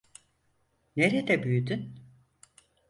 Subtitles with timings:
[0.95, 1.99] Nerede büyüdün?